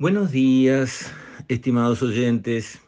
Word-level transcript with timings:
Buenos 0.00 0.32
días, 0.32 1.12
estimados 1.48 2.02
oyentes. 2.02 2.80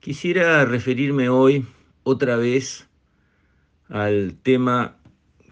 Quisiera 0.00 0.64
referirme 0.64 1.28
hoy 1.28 1.64
otra 2.02 2.36
vez 2.36 2.88
al 3.88 4.34
tema 4.42 4.96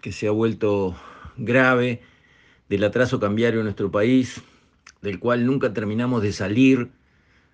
que 0.01 0.11
se 0.11 0.27
ha 0.27 0.31
vuelto 0.31 0.93
grave 1.37 2.01
del 2.67 2.83
atraso 2.83 3.17
cambiario 3.17 3.61
en 3.61 3.63
nuestro 3.63 3.91
país, 3.91 4.43
del 5.01 5.19
cual 5.19 5.45
nunca 5.45 5.71
terminamos 5.71 6.21
de 6.21 6.33
salir, 6.33 6.91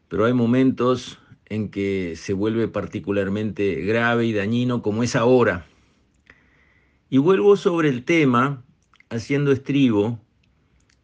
pero 0.07 0.25
hay 0.25 0.33
momentos 0.33 1.19
en 1.45 1.69
que 1.69 2.15
se 2.15 2.33
vuelve 2.33 2.67
particularmente 2.67 3.75
grave 3.81 4.25
y 4.25 4.33
dañino 4.33 4.81
como 4.81 5.03
es 5.03 5.15
ahora. 5.15 5.67
Y 7.11 7.19
vuelvo 7.19 7.57
sobre 7.57 7.89
el 7.89 8.05
tema 8.05 8.63
haciendo 9.11 9.51
estribo 9.51 10.19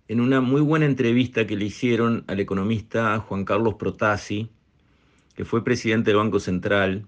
en 0.08 0.20
una 0.20 0.42
muy 0.42 0.62
buena 0.62 0.86
entrevista 0.86 1.48
que 1.48 1.56
le 1.56 1.66
hicieron 1.66 2.24
al 2.28 2.40
economista 2.40 3.20
Juan 3.20 3.46
Carlos 3.46 3.76
Protasi, 3.76 4.50
que 5.36 5.46
fue 5.46 5.64
presidente 5.64 6.12
del 6.12 6.18
Banco 6.18 6.40
Central, 6.40 7.06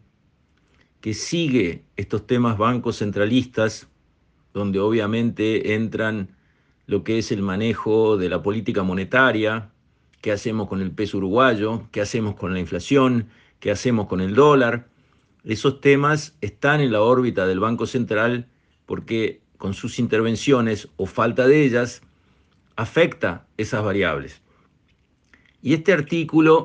que 1.01 1.13
sigue 1.13 1.83
estos 1.97 2.25
temas 2.25 2.57
bancos 2.57 2.97
centralistas, 2.97 3.87
donde 4.53 4.79
obviamente 4.79 5.75
entran 5.75 6.35
lo 6.87 7.03
que 7.03 7.17
es 7.17 7.31
el 7.31 7.41
manejo 7.41 8.17
de 8.17 8.29
la 8.29 8.41
política 8.41 8.83
monetaria, 8.83 9.69
qué 10.21 10.31
hacemos 10.31 10.67
con 10.67 10.81
el 10.81 10.91
peso 10.91 11.17
uruguayo, 11.17 11.87
qué 11.91 12.01
hacemos 12.01 12.35
con 12.35 12.53
la 12.53 12.59
inflación, 12.59 13.27
qué 13.59 13.71
hacemos 13.71 14.07
con 14.07 14.21
el 14.21 14.33
dólar. 14.33 14.87
Esos 15.43 15.81
temas 15.81 16.35
están 16.41 16.81
en 16.81 16.91
la 16.91 17.01
órbita 17.01 17.45
del 17.45 17.59
Banco 17.59 17.85
Central 17.85 18.47
porque 18.85 19.41
con 19.57 19.73
sus 19.73 19.99
intervenciones 19.99 20.87
o 20.95 21.05
falta 21.05 21.47
de 21.47 21.63
ellas 21.63 22.01
afecta 22.75 23.47
esas 23.57 23.83
variables. 23.83 24.41
Y 25.61 25.73
este 25.73 25.93
artículo 25.93 26.63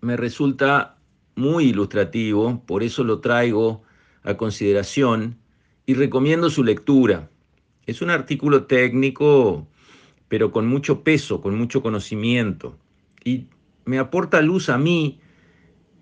me 0.00 0.16
resulta 0.16 0.96
muy 1.36 1.66
ilustrativo, 1.66 2.62
por 2.66 2.82
eso 2.82 3.04
lo 3.04 3.20
traigo 3.20 3.82
a 4.22 4.36
consideración 4.36 5.38
y 5.86 5.94
recomiendo 5.94 6.50
su 6.50 6.64
lectura. 6.64 7.30
Es 7.86 8.02
un 8.02 8.10
artículo 8.10 8.64
técnico, 8.64 9.66
pero 10.28 10.52
con 10.52 10.66
mucho 10.66 11.02
peso, 11.02 11.40
con 11.40 11.56
mucho 11.56 11.82
conocimiento, 11.82 12.78
y 13.24 13.46
me 13.84 13.98
aporta 13.98 14.40
luz 14.42 14.68
a 14.68 14.78
mí 14.78 15.20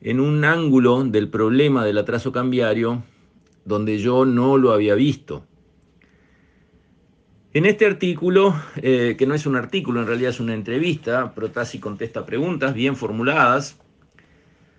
en 0.00 0.20
un 0.20 0.44
ángulo 0.44 1.04
del 1.04 1.28
problema 1.28 1.84
del 1.84 1.98
atraso 1.98 2.32
cambiario 2.32 3.02
donde 3.64 3.98
yo 3.98 4.24
no 4.24 4.56
lo 4.56 4.72
había 4.72 4.94
visto. 4.94 5.44
En 7.58 7.66
este 7.66 7.86
artículo, 7.86 8.54
eh, 8.76 9.16
que 9.18 9.26
no 9.26 9.34
es 9.34 9.44
un 9.44 9.56
artículo, 9.56 10.00
en 10.00 10.06
realidad 10.06 10.30
es 10.30 10.38
una 10.38 10.54
entrevista, 10.54 11.34
Protasi 11.34 11.80
contesta 11.80 12.24
preguntas 12.24 12.72
bien 12.72 12.94
formuladas. 12.94 13.76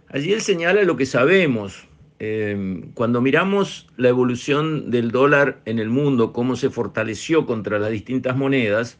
Allí 0.08 0.31
él 0.31 0.39
señala 0.39 0.83
lo 0.83 0.95
que 0.95 1.05
sabemos. 1.05 1.89
Em, 2.19 2.94
cuando 2.94 3.19
miramos 3.19 3.89
la 3.97 4.08
evolución 4.08 4.91
del 4.91 5.11
dólar 5.11 5.59
en 5.66 5.77
el 5.77 5.89
mundo, 5.89 6.31
cómo 6.31 6.55
se 6.55 6.69
fortaleció 6.69 7.45
contra 7.45 7.80
las 7.80 7.91
distintas 7.91 8.38
monedas, 8.38 8.97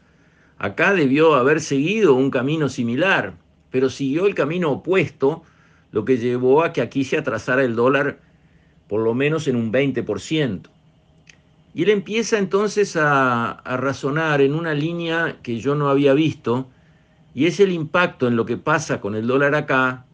acá 0.58 0.92
debió 0.92 1.32
haber 1.32 1.62
seguido 1.62 2.12
un 2.12 2.30
camino 2.30 2.68
similar, 2.68 3.38
pero 3.70 3.88
siguió 3.88 4.26
el 4.26 4.34
camino 4.34 4.72
opuesto, 4.72 5.42
lo 5.90 6.04
que 6.04 6.18
llevó 6.18 6.64
a 6.64 6.74
que 6.74 6.82
aquí 6.82 7.02
se 7.02 7.16
atrasara 7.16 7.64
el 7.64 7.76
dólar 7.76 8.20
por 8.88 9.00
lo 9.00 9.14
menos 9.14 9.48
en 9.48 9.56
un 9.56 9.72
20%. 9.72 10.68
Y 11.72 11.84
él 11.84 11.90
empieza 11.90 12.38
entonces 12.38 12.96
a, 12.96 13.62
razonar 13.64 14.40
en 14.40 14.54
una 14.54 14.74
línea 14.74 15.38
que 15.42 15.60
yo 15.60 15.74
no 15.74 15.88
había 15.88 16.14
visto, 16.14 16.68
y 17.32 17.46
es 17.46 17.60
el 17.60 17.70
impacto 17.70 18.26
en 18.26 18.36
lo 18.36 18.44
que 18.44 18.56
pasa 18.56 19.00
con 19.00 19.14
el 19.14 19.26
dólar 19.26 19.54
acá 19.54 20.04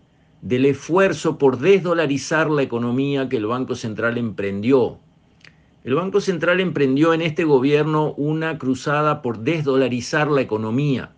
del 0.43 0.67
esfuerzo 0.67 1.39
por 1.39 1.59
desdolarizar 1.59 2.51
la 2.51 2.63
economía 2.63 3.29
que 3.29 3.39
el 3.39 3.47
Banco 3.47 3.75
Central 3.75 4.19
emprendió. 4.19 4.99
El 5.83 5.95
Banco 5.95 6.21
Central 6.21 6.61
emprendió 6.61 7.15
en 7.15 7.23
este 7.23 7.45
gobierno 7.45 8.13
una 8.15 8.59
cruzada 8.59 9.23
por 9.23 9.39
desdolarizar 9.39 10.29
la 10.29 10.43
economía, 10.43 11.13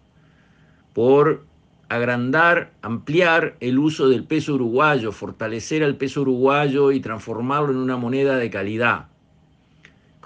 por 0.93 1.47
agrandar, 1.88 2.72
ampliar 2.82 3.56
el 3.60 3.78
uso 3.78 4.09
del 4.09 4.25
peso 4.25 4.54
uruguayo, 4.54 5.10
fortalecer 5.10 5.82
al 5.82 5.97
peso 5.97 6.21
uruguayo 6.21 6.93
y 6.93 7.00
transformarlo 7.00 7.71
en 7.71 7.78
una 7.78 7.97
moneda 7.97 8.37
de 8.37 8.50
calidad. 8.50 9.09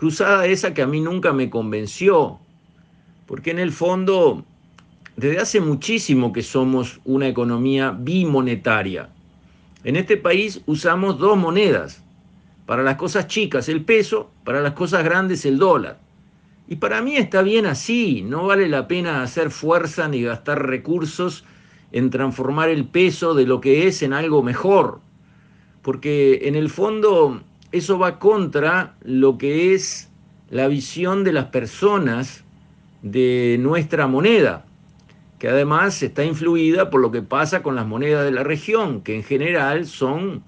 Cruzada 0.03 0.47
esa 0.47 0.75
que 0.75 0.83
a 0.83 0.89
mí 0.89 1.01
nunca 1.01 1.33
me 1.33 1.49
convenció, 1.49 2.41
porque 3.25 3.53
en 3.53 3.61
el 3.61 3.71
fondo, 3.71 4.45
desde 5.15 5.39
hace 5.39 5.61
muchísimo 5.61 6.33
que 6.33 6.43
somos 6.43 7.01
una 7.05 7.29
economía 7.29 7.93
bimonetaria. 7.93 9.11
En 9.85 9.95
este 9.95 10.17
país 10.17 10.61
usamos 10.67 11.21
dos 11.21 11.39
monedas, 11.39 12.03
para 12.67 12.83
las 12.83 12.97
cosas 12.97 13.29
chicas 13.29 13.69
el 13.69 13.85
peso, 13.85 14.29
para 14.43 14.61
las 14.61 14.73
cosas 14.73 15.05
grandes 15.05 15.47
el 15.47 15.59
dólar. 15.59 16.01
Y 16.67 16.75
para 16.75 17.01
mí 17.01 17.15
está 17.15 17.43
bien 17.43 17.67
así, 17.67 18.23
no 18.23 18.47
vale 18.49 18.69
la 18.69 18.89
pena 18.89 19.23
hacer 19.23 19.53
fuerza 19.53 20.09
ni 20.09 20.21
gastar 20.23 20.67
recursos 20.67 21.45
en 21.93 22.11
transformar 22.11 22.71
el 22.71 22.87
peso 22.87 23.35
de 23.35 23.47
lo 23.47 23.61
que 23.61 23.87
es 23.87 24.03
en 24.03 24.15
algo 24.15 24.43
mejor, 24.43 24.99
porque 25.81 26.41
en 26.43 26.57
el 26.57 26.71
fondo 26.71 27.45
eso 27.73 27.99
va 27.99 28.19
contra 28.19 28.95
lo 29.03 29.39
que 29.39 29.75
es 29.75 30.11
la 30.51 30.69
visión 30.69 31.25
de 31.25 31.33
las 31.33 31.47
personas 31.47 32.45
de 33.01 33.57
nuestra 33.61 34.07
moneda, 34.07 34.65
que 35.39 35.49
además 35.49 36.03
está 36.03 36.25
influida 36.25 36.91
por 36.91 37.01
lo 37.01 37.11
que 37.11 37.23
pasa 37.23 37.63
con 37.63 37.75
las 37.75 37.87
monedas 37.87 38.25
de 38.25 38.33
la 38.33 38.45
región, 38.45 39.01
que 39.01 39.17
en 39.17 39.25
general 39.25 39.87
son 39.87 40.45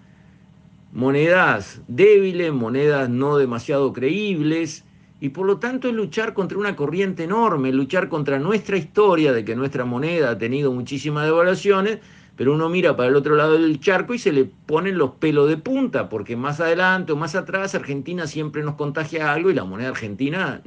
monedas 0.92 1.80
débiles, 1.88 2.52
monedas 2.52 3.08
no 3.08 3.38
demasiado 3.38 3.92
creíbles, 3.92 4.84
y 5.20 5.30
por 5.30 5.46
lo 5.46 5.58
tanto 5.58 5.88
es 5.88 5.94
luchar 5.94 6.34
contra 6.34 6.58
una 6.58 6.76
corriente 6.76 7.24
enorme, 7.24 7.72
luchar 7.72 8.10
contra 8.10 8.38
nuestra 8.38 8.76
historia 8.76 9.32
de 9.32 9.44
que 9.44 9.56
nuestra 9.56 9.86
moneda 9.86 10.30
ha 10.30 10.38
tenido 10.38 10.70
muchísimas 10.70 11.24
devaluaciones, 11.24 12.00
pero 12.36 12.54
uno 12.54 12.68
mira 12.68 12.96
para 12.96 13.08
el 13.08 13.16
otro 13.16 13.36
lado 13.36 13.52
del 13.52 13.80
charco 13.80 14.14
y 14.14 14.18
se 14.18 14.32
le 14.32 14.44
ponen 14.44 14.98
los 14.98 15.12
pelos 15.12 15.48
de 15.48 15.56
punta, 15.56 16.08
porque 16.08 16.36
más 16.36 16.60
adelante 16.60 17.12
o 17.12 17.16
más 17.16 17.34
atrás 17.34 17.74
Argentina 17.74 18.26
siempre 18.26 18.62
nos 18.62 18.74
contagia 18.74 19.32
algo 19.32 19.50
y 19.50 19.54
la 19.54 19.64
moneda 19.64 19.90
argentina 19.90 20.60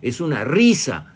es 0.00 0.20
una 0.20 0.44
risa. 0.44 1.12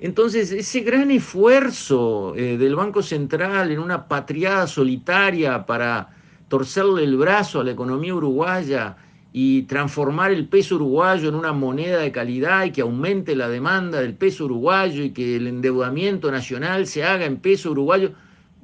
Entonces, 0.00 0.52
ese 0.52 0.80
gran 0.80 1.10
esfuerzo 1.10 2.34
eh, 2.36 2.58
del 2.58 2.76
Banco 2.76 3.02
Central 3.02 3.70
en 3.70 3.78
una 3.78 4.06
patriada 4.06 4.66
solitaria 4.66 5.64
para 5.66 6.10
torcerle 6.48 7.04
el 7.04 7.16
brazo 7.16 7.60
a 7.60 7.64
la 7.64 7.70
economía 7.70 8.14
uruguaya 8.14 8.96
y 9.32 9.62
transformar 9.62 10.30
el 10.30 10.46
peso 10.46 10.76
uruguayo 10.76 11.28
en 11.28 11.34
una 11.34 11.52
moneda 11.52 11.98
de 11.98 12.12
calidad 12.12 12.66
y 12.66 12.70
que 12.70 12.82
aumente 12.82 13.34
la 13.34 13.48
demanda 13.48 14.00
del 14.00 14.14
peso 14.14 14.44
uruguayo 14.44 15.02
y 15.02 15.10
que 15.10 15.36
el 15.36 15.48
endeudamiento 15.48 16.30
nacional 16.30 16.86
se 16.86 17.02
haga 17.02 17.24
en 17.24 17.38
peso 17.38 17.72
uruguayo, 17.72 18.12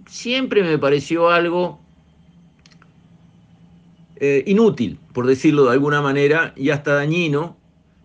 siempre 0.07 0.63
me 0.63 0.79
pareció 0.79 1.31
algo 1.31 1.81
eh, 4.17 4.45
inútil, 4.47 4.99
por 5.13 5.27
decirlo 5.27 5.65
de 5.65 5.73
alguna 5.73 6.03
manera, 6.03 6.53
y 6.57 6.71
hasta 6.71 6.95
dañino, 6.95 7.57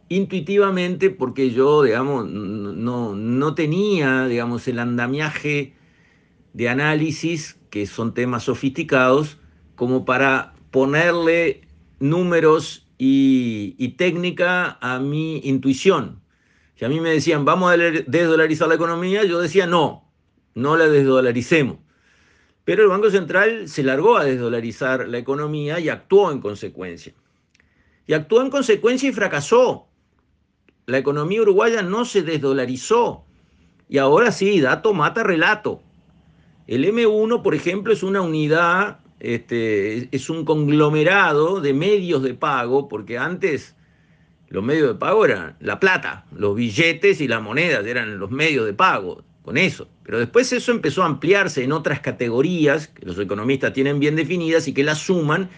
intuitivamente, 0.08 1.10
porque 1.10 1.52
yo, 1.52 1.84
digamos, 1.84 2.28
no, 2.28 3.16
no 3.16 3.56
tenía, 3.56 4.26
digamos, 4.28 4.68
el 4.68 4.80
andamiaje 4.80 5.74
de 6.54 6.70
análisis, 6.70 7.58
que 7.70 7.86
son 7.86 8.14
temas 8.14 8.44
sofisticados, 8.44 9.38
como 9.76 10.06
para 10.06 10.54
ponerle 10.72 11.68
números 12.00 12.88
y, 12.98 13.76
y 13.78 13.90
técnica 13.90 14.78
a 14.80 15.00
mi 15.00 15.40
intuición. 15.40 16.22
Si 16.76 16.86
a 16.86 16.90
mí 16.90 17.00
me 17.00 17.10
decían, 17.10 17.46
vamos 17.46 17.72
a 17.74 17.78
desdolarizar 17.78 18.68
la 18.68 18.76
economía, 18.76 19.24
yo 19.26 19.40
decía, 19.40 19.66
no, 19.66 20.10
no 20.54 20.78
la 20.78 20.88
desdolaricemos. 20.88 21.78
Pero 22.66 22.82
el 22.82 22.90
Banco 22.90 23.12
Central 23.12 23.70
se 23.70 23.84
largó 23.84 24.18
a 24.18 24.26
desdolarizar 24.26 25.08
la 25.08 25.20
economía 25.20 25.80
y 25.80 25.88
actuó 25.88 26.32
en 26.32 26.42
consecuencia. 26.42 27.14
Y 28.08 28.14
actuó 28.14 28.42
en 28.42 28.50
consecuencia 28.50 29.08
y 29.08 29.14
fracasó. 29.14 29.88
La 30.88 30.98
economía 30.98 31.44
uruguaya 31.44 31.84
no 31.84 32.06
se 32.06 32.24
desdolarizó. 32.24 33.24
Y 33.88 34.00
ahora 34.00 34.32
sí, 34.32 34.60
dato 34.62 34.94
mata 34.94 35.24
relato. 35.24 35.82
El 36.66 36.86
M1, 36.86 37.44
por 37.44 37.54
ejemplo, 37.54 37.94
es 37.94 38.02
una 38.02 38.22
unidad, 38.22 39.00
este, 39.20 40.10
es 40.16 40.32
un 40.32 40.44
conglomerado 40.44 41.62
de 41.62 41.74
medios 41.74 42.24
de 42.24 42.34
pago, 42.34 42.88
porque 42.88 43.20
antes 43.20 43.76
los 44.48 44.64
medios 44.64 44.88
de 44.88 44.96
pago 44.96 45.26
eran 45.26 45.56
la 45.60 45.80
plata, 45.80 46.26
los 46.32 46.56
billetes 46.56 47.22
y 47.22 47.28
las 47.28 47.44
monedas 47.44 47.86
eran 47.86 48.18
los 48.18 48.32
medios 48.32 48.66
de 48.66 48.74
pago 48.74 49.24
con 49.46 49.58
eso. 49.58 49.88
Pero 50.04 50.18
después 50.18 50.52
eso 50.52 50.72
empezó 50.72 51.04
a 51.04 51.06
ampliarse 51.06 51.64
en 51.64 51.72
otras 51.72 52.00
categorías 52.00 52.88
que 52.88 53.06
los 53.06 53.20
economistas 53.20 53.74
tienen 53.74 54.00
bien 54.00 54.16
definidas 54.16 54.68
y 54.68 54.74
que 54.74 54.84
las 54.84 54.98
suman, 54.98 55.50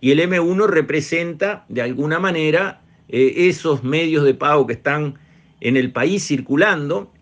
y 0.00 0.10
el 0.10 0.18
M1 0.18 0.66
representa 0.66 1.64
de 1.68 1.80
alguna 1.80 2.18
manera 2.18 2.82
eh, 3.08 3.48
esos 3.48 3.84
medios 3.84 4.24
de 4.24 4.34
pago 4.34 4.66
que 4.66 4.74
están 4.74 5.18
en 5.60 5.76
el 5.76 5.92
país 5.92 6.26
circulando, 6.26 7.12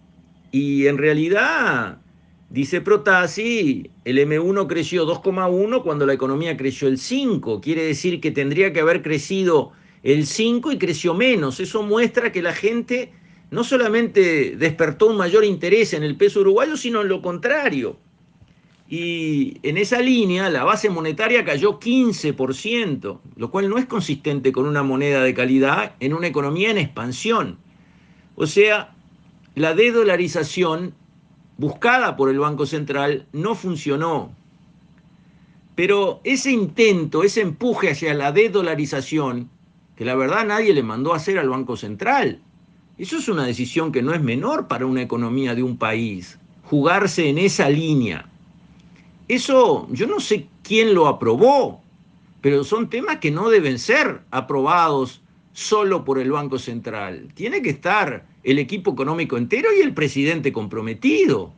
y 0.51 0.87
en 0.87 0.99
realidad 0.99 1.99
Dice 2.51 2.81
Protasi, 2.81 3.91
el 4.05 4.19
M1 4.19 4.69
creció 4.69 5.05
2,1 5.07 5.83
cuando 5.83 6.07
la 6.07 6.13
economía 6.13 6.57
creció 6.57 6.87
el 6.87 6.99
5. 6.99 7.61
Quiere 7.61 7.83
decir 7.83 8.21
que 8.21 8.31
tendría 8.31 8.73
que 8.73 8.79
haber 8.79 9.03
crecido 9.03 9.73
el 10.05 10.25
5 10.25 10.71
y 10.71 10.79
creció 10.79 11.15
menos. 11.15 11.59
Eso 11.59 11.83
muestra 11.83 12.31
que 12.31 12.43
la 12.43 12.53
gente 12.53 13.13
no 13.51 13.65
solamente 13.65 14.57
despertó 14.57 15.07
un 15.07 15.17
mayor 15.17 15.45
interés 15.45 15.93
en 15.95 16.03
el 16.03 16.17
peso 16.17 16.41
uruguayo, 16.41 16.77
sino 16.77 17.03
en 17.03 17.09
lo 17.09 17.23
contrario. 17.23 17.99
Y 18.89 19.59
en 19.63 19.79
esa 19.79 20.01
línea 20.01 20.51
la 20.51 20.65
base 20.65 20.91
monetaria 20.91 21.45
cayó 21.45 21.81
15%, 21.81 23.21
lo 23.37 23.51
cual 23.51 23.69
no 23.69 23.79
es 23.79 23.87
consistente 23.87 24.53
con 24.53 24.67
una 24.67 24.83
moneda 24.83 25.23
de 25.23 25.35
calidad 25.35 25.95
en 26.01 26.15
una 26.15 26.27
economía 26.27 26.71
en 26.71 26.79
expansión. 26.79 27.59
O 28.37 28.47
sea, 28.47 28.95
la 29.55 29.75
dedolarización 29.75 30.95
buscada 31.57 32.17
por 32.17 32.31
el 32.31 32.39
Banco 32.39 32.67
Central 32.67 33.27
no 33.33 33.55
funcionó. 33.55 34.35
Pero 35.75 36.21
ese 36.25 36.53
intento, 36.53 37.23
ese 37.25 37.41
empuje 37.41 37.91
hacia 37.91 38.15
la 38.15 38.33
dedolarización, 38.33 39.51
que 39.97 40.05
la 40.05 40.15
verdad 40.15 40.45
nadie 40.45 40.75
le 40.75 40.83
mandó 40.83 41.13
a 41.13 41.17
hacer 41.17 41.39
al 41.39 41.49
Banco 41.49 41.77
Central, 41.77 42.41
eso 42.97 43.19
es 43.19 43.29
una 43.29 43.45
decisión 43.45 43.91
que 43.91 44.03
no 44.03 44.15
es 44.15 44.23
menor 44.23 44.69
para 44.69 44.87
una 44.87 45.03
economía 45.03 45.55
de 45.55 45.65
un 45.65 45.77
país, 45.77 46.39
jugarse 46.63 47.29
en 47.29 47.39
esa 47.39 47.69
línea. 47.69 48.29
Eso 49.27 49.89
yo 49.91 50.07
no 50.07 50.21
sé 50.21 50.47
quién 50.63 50.95
lo 50.95 51.09
aprobó, 51.09 51.83
pero 52.41 52.63
son 52.63 52.89
temas 52.91 53.19
que 53.19 53.33
no 53.33 53.49
deben 53.49 53.79
ser 53.79 54.21
aprobados 54.31 55.23
solo 55.53 56.05
por 56.05 56.21
el 56.21 56.31
Banco 56.31 56.59
Central. 56.59 57.29
Tiene 57.35 57.63
que 57.63 57.71
estar 57.71 58.27
el 58.45 58.59
equipo 58.59 58.93
económico 58.93 59.37
entero 59.37 59.71
y 59.77 59.81
el 59.81 59.93
presidente 59.93 60.53
comprometido. 60.53 61.53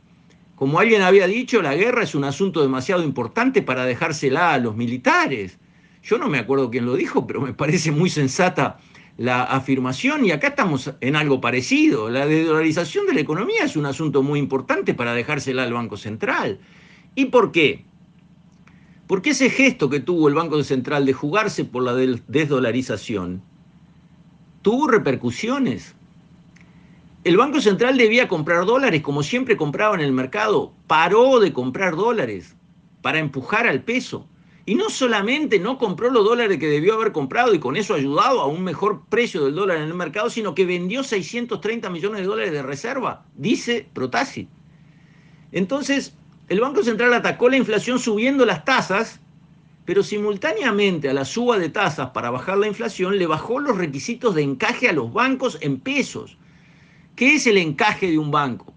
Como 0.55 0.79
alguien 0.79 1.03
había 1.03 1.27
dicho, 1.27 1.61
la 1.61 1.75
guerra 1.75 2.01
es 2.01 2.15
un 2.15 2.23
asunto 2.23 2.61
demasiado 2.63 3.03
importante 3.03 3.61
para 3.61 3.85
dejársela 3.85 4.53
a 4.53 4.57
los 4.57 4.75
militares. 4.75 5.59
Yo 6.01 6.17
no 6.17 6.29
me 6.29 6.39
acuerdo 6.39 6.71
quién 6.71 6.85
lo 6.85 6.95
dijo, 6.95 7.27
pero 7.27 7.41
me 7.41 7.53
parece 7.53 7.91
muy 7.91 8.09
sensata 8.09 8.79
la 9.17 9.43
afirmación 9.43 10.25
y 10.25 10.31
acá 10.31 10.49
estamos 10.49 10.93
en 11.01 11.15
algo 11.15 11.41
parecido. 11.41 12.09
La 12.09 12.25
dedolarización 12.25 13.07
de 13.07 13.13
la 13.13 13.21
economía 13.21 13.63
es 13.63 13.75
un 13.75 13.85
asunto 13.85 14.23
muy 14.23 14.39
importante 14.39 14.93
para 14.93 15.13
dejársela 15.13 15.63
al 15.63 15.73
Banco 15.73 15.97
Central. 15.97 16.59
¿Y 17.15 17.25
por 17.25 17.51
qué? 17.51 17.83
Porque 19.07 19.31
ese 19.31 19.49
gesto 19.49 19.89
que 19.89 19.99
tuvo 19.99 20.27
el 20.27 20.35
Banco 20.35 20.61
Central 20.63 21.05
de 21.05 21.13
jugarse 21.13 21.65
por 21.65 21.83
la 21.83 21.95
desdolarización 21.95 23.41
tuvo 24.61 24.87
repercusiones 24.87 25.95
el 27.27 27.35
Banco 27.35 27.59
Central 27.59 27.97
debía 27.97 28.29
comprar 28.29 28.65
dólares 28.65 29.01
como 29.01 29.21
siempre 29.21 29.57
compraba 29.57 29.95
en 29.95 29.99
el 29.99 30.13
mercado. 30.13 30.71
Paró 30.87 31.41
de 31.41 31.51
comprar 31.51 31.97
dólares 31.97 32.55
para 33.01 33.19
empujar 33.19 33.67
al 33.67 33.81
peso. 33.81 34.25
Y 34.67 34.75
no 34.75 34.89
solamente 34.89 35.59
no 35.59 35.77
compró 35.77 36.09
los 36.09 36.25
dólares 36.25 36.57
que 36.59 36.67
debió 36.67 36.95
haber 36.95 37.13
comprado 37.13 37.53
y 37.53 37.59
con 37.59 37.77
eso 37.77 37.93
ayudado 37.93 38.41
a 38.41 38.47
un 38.47 38.65
mejor 38.65 39.05
precio 39.07 39.45
del 39.45 39.55
dólar 39.55 39.77
en 39.77 39.83
el 39.83 39.93
mercado, 39.93 40.29
sino 40.29 40.53
que 40.53 40.65
vendió 40.65 41.05
630 41.05 41.89
millones 41.89 42.19
de 42.19 42.27
dólares 42.27 42.51
de 42.51 42.61
reserva, 42.61 43.25
dice 43.33 43.87
Protasi. 43.93 44.49
Entonces, 45.53 46.17
el 46.49 46.59
Banco 46.59 46.83
Central 46.83 47.13
atacó 47.13 47.47
la 47.47 47.55
inflación 47.55 47.97
subiendo 47.97 48.45
las 48.45 48.65
tasas, 48.65 49.21
pero 49.85 50.03
simultáneamente 50.03 51.09
a 51.09 51.13
la 51.13 51.23
suba 51.23 51.57
de 51.57 51.69
tasas 51.69 52.09
para 52.09 52.29
bajar 52.29 52.57
la 52.57 52.67
inflación 52.67 53.17
le 53.17 53.25
bajó 53.25 53.61
los 53.61 53.77
requisitos 53.77 54.35
de 54.35 54.41
encaje 54.41 54.89
a 54.89 54.93
los 54.93 55.13
bancos 55.13 55.57
en 55.61 55.79
pesos. 55.79 56.37
¿Qué 57.15 57.35
es 57.35 57.47
el 57.47 57.55
encaje 57.55 58.11
de 58.11 58.17
un 58.17 58.31
banco? 58.31 58.73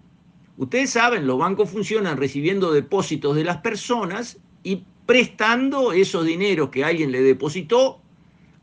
Ustedes 0.55 0.91
saben, 0.91 1.27
los 1.27 1.37
bancos 1.37 1.69
funcionan 1.69 2.15
recibiendo 2.15 2.71
depósitos 2.71 3.35
de 3.35 3.43
las 3.43 3.57
personas 3.57 4.39
y 4.63 4.85
prestando 5.11 5.91
esos 5.91 6.25
dineros 6.25 6.69
que 6.69 6.85
alguien 6.85 7.11
le 7.11 7.21
depositó 7.21 7.99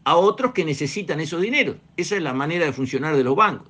a 0.04 0.16
otros 0.16 0.54
que 0.54 0.64
necesitan 0.64 1.20
esos 1.20 1.42
dineros. 1.42 1.76
Esa 1.98 2.16
es 2.16 2.22
la 2.22 2.32
manera 2.32 2.64
de 2.64 2.72
funcionar 2.72 3.14
de 3.14 3.22
los 3.22 3.36
bancos. 3.36 3.68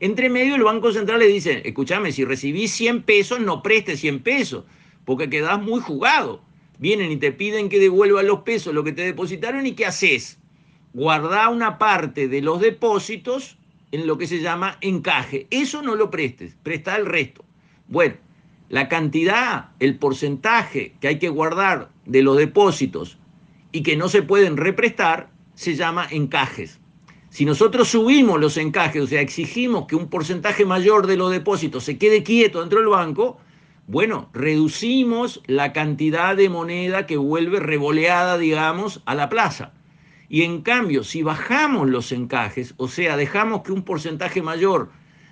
Entre 0.00 0.28
medio 0.28 0.56
el 0.56 0.64
Banco 0.64 0.90
Central 0.90 1.20
le 1.20 1.28
dice, 1.28 1.62
escúchame, 1.64 2.10
si 2.10 2.24
recibís 2.24 2.72
100 2.72 3.04
pesos, 3.04 3.38
no 3.38 3.62
prestes 3.62 4.00
100 4.00 4.24
pesos, 4.24 4.64
porque 5.04 5.30
quedás 5.30 5.62
muy 5.62 5.80
jugado. 5.80 6.42
Vienen 6.80 7.12
y 7.12 7.18
te 7.18 7.30
piden 7.30 7.68
que 7.68 7.78
devuelvas 7.78 8.24
los 8.24 8.40
pesos, 8.40 8.74
lo 8.74 8.82
que 8.82 8.90
te 8.90 9.02
depositaron, 9.02 9.64
y 9.64 9.76
¿qué 9.76 9.86
haces? 9.86 10.40
Guardá 10.94 11.48
una 11.50 11.78
parte 11.78 12.26
de 12.26 12.42
los 12.42 12.60
depósitos 12.60 13.58
en 13.92 14.08
lo 14.08 14.18
que 14.18 14.26
se 14.26 14.40
llama 14.40 14.76
encaje. 14.80 15.46
Eso 15.52 15.82
no 15.82 15.94
lo 15.94 16.10
prestes, 16.10 16.56
presta 16.64 16.96
el 16.96 17.06
resto. 17.06 17.44
Bueno, 17.86 18.16
la 18.70 18.88
cantidad, 18.88 19.70
el 19.78 20.00
porcentaje 20.00 20.96
que 21.00 21.06
hay 21.06 21.20
que 21.20 21.28
guardar 21.28 21.90
de 22.08 22.22
los 22.22 22.36
depósitos 22.36 23.18
y 23.70 23.82
que 23.82 23.96
no 23.96 24.08
se 24.08 24.22
pueden 24.22 24.56
represtar, 24.56 25.30
se 25.54 25.76
llama 25.76 26.06
encajes. 26.10 26.80
Si 27.28 27.44
nosotros 27.44 27.88
subimos 27.88 28.40
los 28.40 28.56
encajes, 28.56 29.02
o 29.02 29.06
sea, 29.06 29.20
exigimos 29.20 29.86
que 29.86 29.94
un 29.94 30.08
porcentaje 30.08 30.64
mayor 30.64 31.06
de 31.06 31.18
los 31.18 31.30
depósitos 31.30 31.84
se 31.84 31.98
quede 31.98 32.22
quieto 32.22 32.60
dentro 32.60 32.80
del 32.80 32.88
banco, 32.88 33.38
bueno, 33.86 34.30
reducimos 34.32 35.42
la 35.46 35.72
cantidad 35.72 36.36
de 36.36 36.48
moneda 36.48 37.06
que 37.06 37.18
vuelve 37.18 37.60
revoleada, 37.60 38.38
digamos, 38.38 39.02
a 39.04 39.14
la 39.14 39.28
plaza. 39.28 39.72
Y 40.30 40.42
en 40.42 40.62
cambio, 40.62 41.04
si 41.04 41.22
bajamos 41.22 41.88
los 41.88 42.12
encajes, 42.12 42.74
o 42.78 42.88
sea, 42.88 43.16
dejamos 43.16 43.62
que 43.62 43.72
un 43.72 43.82
porcentaje 43.82 44.42
mayor 44.42 44.90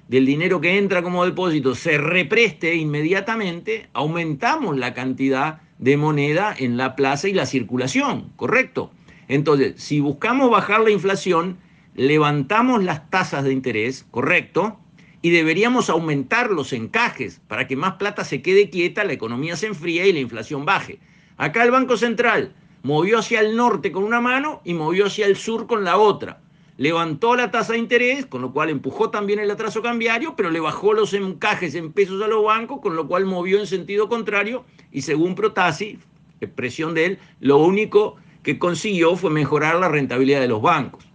del 0.08 0.26
dinero 0.26 0.60
que 0.60 0.78
entra 0.78 1.02
como 1.02 1.24
depósito 1.24 1.74
se 1.74 1.98
represte 1.98 2.74
inmediatamente, 2.74 3.88
aumentamos 3.92 4.76
la 4.76 4.94
cantidad 4.94 5.60
de 5.78 5.96
moneda 5.96 6.54
en 6.56 6.76
la 6.76 6.96
plaza 6.96 7.28
y 7.28 7.32
la 7.32 7.46
circulación, 7.46 8.32
¿correcto? 8.36 8.90
Entonces, 9.28 9.74
si 9.76 10.00
buscamos 10.00 10.50
bajar 10.50 10.80
la 10.80 10.90
inflación, 10.90 11.58
levantamos 11.94 12.82
las 12.82 13.10
tasas 13.10 13.44
de 13.44 13.52
interés, 13.52 14.06
¿correcto? 14.10 14.78
Y 15.22 15.30
deberíamos 15.30 15.90
aumentar 15.90 16.50
los 16.50 16.72
encajes 16.72 17.40
para 17.48 17.66
que 17.66 17.76
más 17.76 17.94
plata 17.94 18.24
se 18.24 18.42
quede 18.42 18.70
quieta, 18.70 19.04
la 19.04 19.12
economía 19.12 19.56
se 19.56 19.66
enfríe 19.66 20.06
y 20.06 20.12
la 20.12 20.20
inflación 20.20 20.64
baje. 20.64 20.98
Acá 21.36 21.64
el 21.64 21.70
Banco 21.70 21.96
Central 21.96 22.54
movió 22.82 23.18
hacia 23.18 23.40
el 23.40 23.56
norte 23.56 23.90
con 23.90 24.04
una 24.04 24.20
mano 24.20 24.60
y 24.64 24.74
movió 24.74 25.06
hacia 25.06 25.26
el 25.26 25.36
sur 25.36 25.66
con 25.66 25.84
la 25.84 25.96
otra. 25.96 26.40
Levantó 26.78 27.36
la 27.36 27.50
tasa 27.50 27.72
de 27.72 27.78
interés, 27.78 28.26
con 28.26 28.42
lo 28.42 28.52
cual 28.52 28.68
empujó 28.68 29.08
también 29.10 29.38
el 29.38 29.50
atraso 29.50 29.80
cambiario, 29.80 30.34
pero 30.36 30.50
le 30.50 30.60
bajó 30.60 30.92
los 30.92 31.14
encajes 31.14 31.74
en 31.74 31.92
pesos 31.92 32.22
a 32.22 32.28
los 32.28 32.44
bancos, 32.44 32.80
con 32.80 32.96
lo 32.96 33.08
cual 33.08 33.24
movió 33.24 33.58
en 33.58 33.66
sentido 33.66 34.08
contrario 34.08 34.64
y 34.92 35.02
según 35.02 35.34
Protasi, 35.34 35.98
expresión 36.40 36.92
de 36.92 37.06
él, 37.06 37.18
lo 37.40 37.58
único 37.58 38.16
que 38.42 38.58
consiguió 38.58 39.16
fue 39.16 39.30
mejorar 39.30 39.76
la 39.76 39.88
rentabilidad 39.88 40.40
de 40.40 40.48
los 40.48 40.60
bancos. 40.60 41.06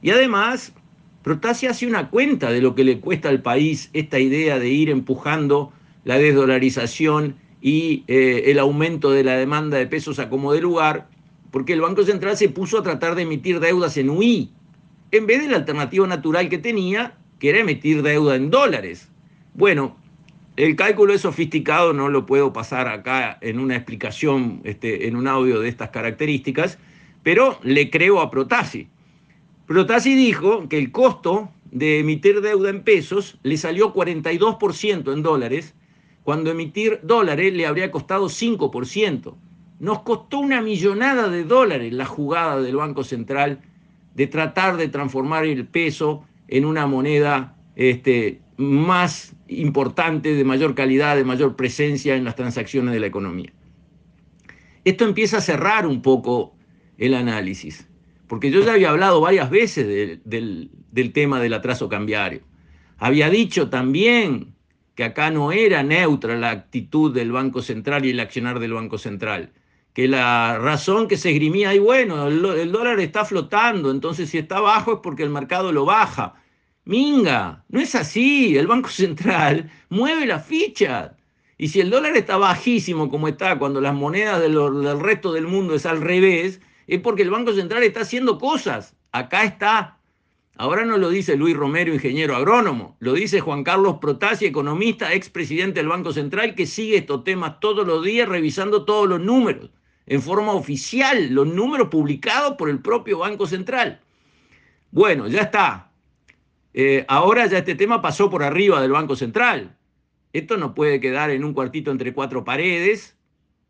Y 0.00 0.10
además, 0.10 0.72
Protasi 1.22 1.66
hace 1.66 1.86
una 1.86 2.08
cuenta 2.08 2.52
de 2.52 2.62
lo 2.62 2.76
que 2.76 2.84
le 2.84 3.00
cuesta 3.00 3.28
al 3.28 3.42
país 3.42 3.90
esta 3.92 4.20
idea 4.20 4.60
de 4.60 4.68
ir 4.68 4.90
empujando 4.90 5.72
la 6.04 6.18
desdolarización 6.18 7.36
y 7.60 8.04
eh, 8.06 8.44
el 8.46 8.60
aumento 8.60 9.10
de 9.10 9.24
la 9.24 9.36
demanda 9.36 9.76
de 9.76 9.86
pesos 9.88 10.20
a 10.20 10.30
como 10.30 10.52
de 10.52 10.60
lugar, 10.60 11.08
porque 11.50 11.72
el 11.72 11.80
Banco 11.80 12.04
Central 12.04 12.36
se 12.36 12.48
puso 12.48 12.78
a 12.78 12.82
tratar 12.84 13.16
de 13.16 13.22
emitir 13.22 13.58
deudas 13.58 13.96
en 13.96 14.10
UI, 14.10 14.52
en 15.10 15.26
vez 15.26 15.42
de 15.42 15.48
la 15.48 15.56
alternativa 15.56 16.06
natural 16.06 16.48
que 16.48 16.58
tenía, 16.58 17.16
que 17.38 17.50
era 17.50 17.60
emitir 17.60 18.02
deuda 18.02 18.36
en 18.36 18.50
dólares. 18.50 19.08
Bueno, 19.54 19.96
el 20.56 20.76
cálculo 20.76 21.14
es 21.14 21.20
sofisticado, 21.20 21.92
no 21.92 22.08
lo 22.08 22.26
puedo 22.26 22.52
pasar 22.52 22.88
acá 22.88 23.38
en 23.40 23.60
una 23.60 23.76
explicación, 23.76 24.60
este, 24.64 25.06
en 25.06 25.16
un 25.16 25.28
audio 25.28 25.60
de 25.60 25.68
estas 25.68 25.90
características, 25.90 26.78
pero 27.22 27.58
le 27.62 27.90
creo 27.90 28.20
a 28.20 28.30
Protasi. 28.30 28.88
Protasi 29.66 30.14
dijo 30.14 30.68
que 30.68 30.78
el 30.78 30.90
costo 30.90 31.50
de 31.70 32.00
emitir 32.00 32.40
deuda 32.40 32.70
en 32.70 32.82
pesos 32.82 33.38
le 33.42 33.56
salió 33.56 33.92
42% 33.94 35.12
en 35.12 35.22
dólares 35.22 35.74
cuando 36.24 36.50
emitir 36.50 37.00
dólares 37.02 37.52
le 37.54 37.66
habría 37.66 37.90
costado 37.90 38.26
5%. 38.26 39.34
Nos 39.78 40.02
costó 40.02 40.40
una 40.40 40.60
millonada 40.60 41.28
de 41.28 41.44
dólares 41.44 41.92
la 41.92 42.04
jugada 42.04 42.60
del 42.60 42.76
Banco 42.76 43.04
Central 43.04 43.60
de 44.18 44.26
tratar 44.26 44.76
de 44.76 44.88
transformar 44.88 45.44
el 45.44 45.64
peso 45.64 46.24
en 46.48 46.64
una 46.64 46.88
moneda 46.88 47.56
este, 47.76 48.40
más 48.56 49.36
importante, 49.46 50.34
de 50.34 50.42
mayor 50.42 50.74
calidad, 50.74 51.14
de 51.14 51.22
mayor 51.22 51.54
presencia 51.54 52.16
en 52.16 52.24
las 52.24 52.34
transacciones 52.34 52.92
de 52.92 52.98
la 52.98 53.06
economía. 53.06 53.52
Esto 54.84 55.04
empieza 55.04 55.36
a 55.36 55.40
cerrar 55.40 55.86
un 55.86 56.02
poco 56.02 56.56
el 56.96 57.14
análisis, 57.14 57.88
porque 58.26 58.50
yo 58.50 58.60
ya 58.64 58.72
había 58.72 58.90
hablado 58.90 59.20
varias 59.20 59.50
veces 59.50 59.86
del, 60.24 60.72
del 60.90 61.12
tema 61.12 61.38
del 61.40 61.54
atraso 61.54 61.88
cambiario. 61.88 62.40
Había 62.96 63.30
dicho 63.30 63.70
también 63.70 64.56
que 64.96 65.04
acá 65.04 65.30
no 65.30 65.52
era 65.52 65.84
neutra 65.84 66.36
la 66.36 66.50
actitud 66.50 67.14
del 67.14 67.30
Banco 67.30 67.62
Central 67.62 68.04
y 68.04 68.10
el 68.10 68.18
accionar 68.18 68.58
del 68.58 68.72
Banco 68.72 68.98
Central, 68.98 69.52
que 69.98 70.06
la 70.06 70.60
razón 70.60 71.08
que 71.08 71.16
se 71.16 71.30
esgrimía 71.30 71.70
ahí, 71.70 71.80
bueno, 71.80 72.28
el, 72.28 72.70
dólar 72.70 73.00
está 73.00 73.24
flotando, 73.24 73.90
entonces 73.90 74.30
si 74.30 74.38
está 74.38 74.60
bajo 74.60 74.92
es 74.92 74.98
porque 75.02 75.24
el 75.24 75.30
mercado 75.30 75.72
lo 75.72 75.84
baja. 75.84 76.36
Minga, 76.84 77.64
no 77.68 77.80
es 77.80 77.96
así, 77.96 78.56
el 78.56 78.68
Banco 78.68 78.90
Central 78.90 79.68
mueve 79.88 80.24
la 80.24 80.38
ficha 80.38 81.16
Y 81.56 81.66
si 81.66 81.80
el 81.80 81.90
dólar 81.90 82.16
está 82.16 82.36
bajísimo 82.36 83.10
como 83.10 83.26
está 83.26 83.58
cuando 83.58 83.80
las 83.80 83.92
monedas 83.92 84.40
del, 84.40 84.54
del 84.54 85.00
resto 85.00 85.32
del 85.32 85.48
mundo 85.48 85.74
es 85.74 85.84
al 85.84 86.00
revés, 86.00 86.60
es 86.86 87.00
porque 87.00 87.22
el 87.22 87.30
Banco 87.30 87.52
Central 87.52 87.82
está 87.82 88.02
haciendo 88.02 88.38
cosas. 88.38 88.94
Acá 89.10 89.42
está. 89.42 89.98
Ahora 90.58 90.84
no 90.84 90.96
lo 90.96 91.08
dice 91.08 91.36
Luis 91.36 91.56
Romero, 91.56 91.92
ingeniero 91.92 92.36
agrónomo, 92.36 92.96
lo 93.00 93.14
dice 93.14 93.40
Juan 93.40 93.64
Carlos 93.64 93.96
Protasi, 94.00 94.46
economista, 94.46 95.12
expresidente 95.12 95.80
del 95.80 95.88
Banco 95.88 96.12
Central, 96.12 96.54
que 96.54 96.66
sigue 96.66 96.98
estos 96.98 97.24
temas 97.24 97.58
todos 97.58 97.84
los 97.84 98.04
días 98.04 98.28
revisando 98.28 98.84
todos 98.84 99.08
los 99.08 99.20
números 99.20 99.70
en 100.08 100.22
forma 100.22 100.52
oficial, 100.52 101.28
los 101.30 101.46
números 101.46 101.88
publicados 101.88 102.56
por 102.56 102.70
el 102.70 102.80
propio 102.80 103.18
Banco 103.18 103.46
Central. 103.46 104.00
Bueno, 104.90 105.28
ya 105.28 105.42
está. 105.42 105.90
Eh, 106.72 107.04
ahora 107.08 107.46
ya 107.46 107.58
este 107.58 107.74
tema 107.74 108.00
pasó 108.00 108.30
por 108.30 108.42
arriba 108.42 108.80
del 108.80 108.92
Banco 108.92 109.16
Central. 109.16 109.76
Esto 110.32 110.56
no 110.56 110.74
puede 110.74 111.00
quedar 111.00 111.30
en 111.30 111.44
un 111.44 111.52
cuartito 111.52 111.90
entre 111.90 112.14
cuatro 112.14 112.44
paredes, 112.44 113.16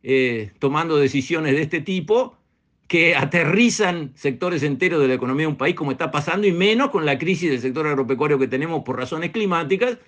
eh, 0.03 0.53
tomando 0.59 0.97
decisiones 0.97 1.55
de 1.55 1.63
este 1.63 1.81
tipo 1.81 2.37
que 2.87 3.17
aterrizan 3.17 4.13
sectores 4.15 4.63
enteros 4.63 5.01
de 5.01 5.09
la 5.09 5.15
economía 5.15 5.47
de 5.47 5.53
un 5.53 5.59
país 5.59 5.75
como 5.75 5.93
está 5.93 6.11
pasando 6.11 6.47
y 6.47 6.53
menos 6.53 6.91
con 6.91 7.05
la 7.05 7.19
crisis 7.19 7.51
del 7.51 7.61
sector 7.61 7.87
agropecuario 7.87 8.39
que 8.39 8.49
tenemos 8.49 8.83
por 8.85 8.97
razones 8.97 9.31
climáticas, 9.31 9.99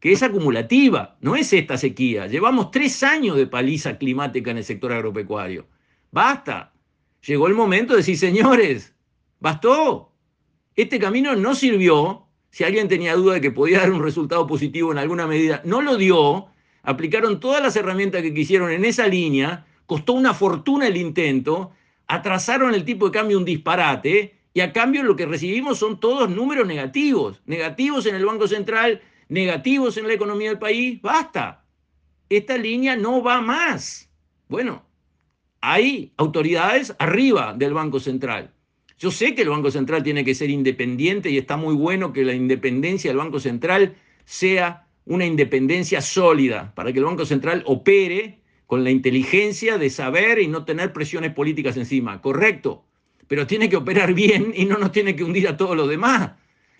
que 0.00 0.12
es 0.12 0.22
acumulativa, 0.22 1.16
no 1.20 1.36
es 1.36 1.52
esta 1.52 1.76
sequía. 1.76 2.26
Llevamos 2.28 2.70
tres 2.70 3.02
años 3.02 3.36
de 3.36 3.46
paliza 3.46 3.98
climática 3.98 4.50
en 4.50 4.58
el 4.58 4.64
sector 4.64 4.92
agropecuario. 4.92 5.66
Basta. 6.12 6.72
Llegó 7.26 7.48
el 7.48 7.54
momento 7.54 7.94
de 7.94 7.98
decir, 7.98 8.16
señores, 8.16 8.94
bastó. 9.40 10.12
Este 10.76 11.00
camino 11.00 11.34
no 11.34 11.56
sirvió. 11.56 12.26
Si 12.50 12.62
alguien 12.62 12.86
tenía 12.86 13.16
duda 13.16 13.34
de 13.34 13.40
que 13.40 13.50
podía 13.50 13.80
dar 13.80 13.90
un 13.90 14.02
resultado 14.02 14.46
positivo 14.46 14.92
en 14.92 14.98
alguna 14.98 15.26
medida, 15.26 15.60
no 15.64 15.82
lo 15.82 15.96
dio. 15.96 16.46
Aplicaron 16.84 17.40
todas 17.40 17.60
las 17.60 17.74
herramientas 17.74 18.22
que 18.22 18.32
quisieron 18.32 18.70
en 18.70 18.84
esa 18.84 19.08
línea. 19.08 19.66
Costó 19.86 20.12
una 20.12 20.34
fortuna 20.34 20.86
el 20.86 20.96
intento 20.96 21.72
atrasaron 22.12 22.74
el 22.74 22.84
tipo 22.84 23.06
de 23.06 23.12
cambio 23.12 23.38
un 23.38 23.44
disparate 23.46 24.36
y 24.52 24.60
a 24.60 24.72
cambio 24.72 25.02
lo 25.02 25.16
que 25.16 25.24
recibimos 25.24 25.78
son 25.78 25.98
todos 25.98 26.28
números 26.28 26.66
negativos, 26.66 27.40
negativos 27.46 28.04
en 28.04 28.14
el 28.16 28.26
Banco 28.26 28.46
Central, 28.46 29.00
negativos 29.30 29.96
en 29.96 30.06
la 30.06 30.12
economía 30.12 30.50
del 30.50 30.58
país, 30.58 31.00
basta. 31.00 31.64
Esta 32.28 32.58
línea 32.58 32.96
no 32.96 33.22
va 33.22 33.40
más. 33.40 34.10
Bueno, 34.48 34.84
hay 35.62 36.12
autoridades 36.16 36.94
arriba 36.98 37.54
del 37.56 37.72
Banco 37.72 38.00
Central. 38.00 38.52
Yo 38.98 39.10
sé 39.10 39.34
que 39.34 39.42
el 39.42 39.48
Banco 39.48 39.70
Central 39.70 40.02
tiene 40.02 40.24
que 40.24 40.34
ser 40.34 40.50
independiente 40.50 41.30
y 41.30 41.38
está 41.38 41.56
muy 41.56 41.74
bueno 41.74 42.12
que 42.12 42.24
la 42.24 42.34
independencia 42.34 43.10
del 43.10 43.18
Banco 43.18 43.40
Central 43.40 43.94
sea 44.24 44.86
una 45.06 45.24
independencia 45.24 46.00
sólida 46.00 46.72
para 46.74 46.92
que 46.92 46.98
el 46.98 47.04
Banco 47.04 47.24
Central 47.24 47.62
opere 47.66 48.40
con 48.66 48.84
la 48.84 48.90
inteligencia 48.90 49.78
de 49.78 49.90
saber 49.90 50.40
y 50.40 50.48
no 50.48 50.64
tener 50.64 50.92
presiones 50.92 51.32
políticas 51.32 51.76
encima, 51.76 52.20
correcto, 52.20 52.84
pero 53.28 53.46
tiene 53.46 53.68
que 53.68 53.76
operar 53.76 54.14
bien 54.22 54.52
y 54.56 54.64
no 54.64 54.78
nos 54.78 54.92
tiene 54.92 55.14
que 55.14 55.24
hundir 55.24 55.46
a 55.48 55.56
todos 55.56 55.76
los 55.76 55.88
demás. 55.88 56.32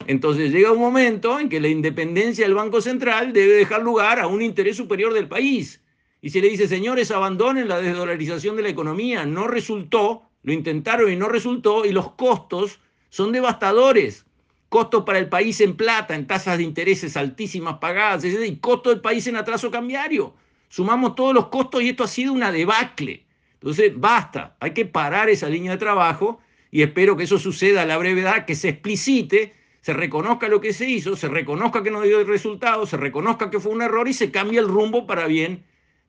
Entonces 0.08 0.50
llega 0.50 0.72
un 0.72 0.80
momento 0.80 1.38
en 1.38 1.48
que 1.48 1.60
la 1.60 1.68
independencia 1.68 2.44
del 2.44 2.54
Banco 2.54 2.80
Central 2.80 3.32
debe 3.32 3.54
dejar 3.54 3.82
lugar 3.82 4.18
a 4.18 4.26
un 4.26 4.42
interés 4.42 4.76
superior 4.76 5.12
del 5.14 5.28
país. 5.28 5.81
Y 6.22 6.30
se 6.30 6.40
le 6.40 6.48
dice, 6.48 6.66
señores, 6.66 7.10
abandonen 7.10 7.68
la 7.68 7.80
desdolarización 7.80 8.56
de 8.56 8.62
la 8.62 8.70
economía. 8.70 9.26
No 9.26 9.46
resultó, 9.48 10.22
lo 10.42 10.52
intentaron 10.54 11.12
y 11.12 11.16
no 11.16 11.28
resultó, 11.28 11.84
y 11.84 11.92
los 11.92 12.12
costos 12.12 12.80
son 13.10 13.32
devastadores. 13.32 14.24
Costos 14.70 15.04
para 15.04 15.18
el 15.18 15.28
país 15.28 15.60
en 15.60 15.76
plata, 15.76 16.14
en 16.14 16.26
tasas 16.26 16.56
de 16.56 16.64
intereses 16.64 17.18
altísimas 17.18 17.76
pagadas, 17.78 18.24
y 18.24 18.56
costo 18.56 18.88
del 18.88 19.02
país 19.02 19.26
en 19.26 19.36
atraso 19.36 19.70
cambiario 19.70 20.34
sumamos 20.72 21.14
todos 21.14 21.34
los 21.34 21.48
costos 21.48 21.82
y 21.82 21.90
esto 21.90 22.02
ha 22.02 22.08
sido 22.08 22.32
una 22.32 22.50
debacle. 22.50 23.26
Entonces, 23.54 23.92
basta, 23.94 24.56
hay 24.58 24.72
que 24.72 24.86
parar 24.86 25.28
esa 25.28 25.50
línea 25.50 25.72
de 25.72 25.76
trabajo 25.76 26.40
y 26.70 26.80
espero 26.80 27.14
que 27.14 27.24
eso 27.24 27.38
suceda 27.38 27.82
a 27.82 27.84
la 27.84 27.98
brevedad, 27.98 28.46
que 28.46 28.54
se 28.54 28.70
explicite, 28.70 29.54
se 29.82 29.92
reconozca 29.92 30.48
lo 30.48 30.62
que 30.62 30.72
se 30.72 30.88
hizo, 30.88 31.14
se 31.14 31.28
reconozca 31.28 31.82
que 31.82 31.90
no 31.90 32.00
dio 32.00 32.20
el 32.20 32.26
resultado, 32.26 32.86
se 32.86 32.96
reconozca 32.96 33.50
que 33.50 33.60
fue 33.60 33.70
un 33.70 33.82
error 33.82 34.08
y 34.08 34.14
se 34.14 34.30
cambie 34.30 34.60
el 34.60 34.66
rumbo 34.66 35.06
para 35.06 35.26
bien 35.26 35.62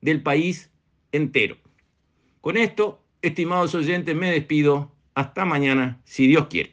del 0.04 0.22
país 0.22 0.70
entero. 1.12 1.56
Con 2.42 2.58
esto, 2.58 3.02
estimados 3.22 3.74
oyentes, 3.74 4.14
me 4.14 4.30
despido. 4.30 4.92
Hasta 5.14 5.46
mañana, 5.46 5.98
si 6.04 6.26
Dios 6.26 6.48
quiere. 6.48 6.72